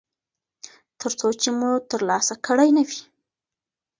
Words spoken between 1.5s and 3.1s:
مو ترلاسه کړی نه وي.